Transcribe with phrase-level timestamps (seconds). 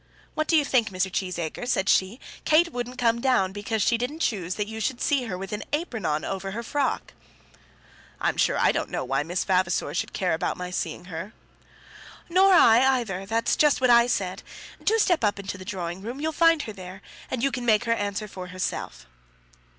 [0.33, 1.11] "What do you think, Mr.
[1.11, 5.25] Cheesacre," said she, "Kate wouldn't come down because she didn't choose that you should see
[5.25, 7.13] her with an apron on over her frock!"
[8.19, 11.33] "I'm sure I don't know why Miss Vavasor should care about my seeing her."
[12.29, 13.27] "Nor I either.
[13.27, 14.41] That's just what I said.
[14.83, 17.85] Do step up into the drawing room; you'll find her there, and you can make
[17.85, 19.05] her answer for herself."